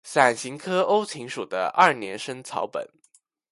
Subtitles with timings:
[0.03, 2.89] 伞形科欧芹属的二年生草本。